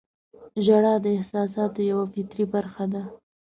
•ژړا 0.65 0.93
د 1.01 1.05
احساساتو 1.17 1.79
یوه 1.91 2.05
فطري 2.13 2.45
برخه 2.53 2.83
ده. 2.93 3.03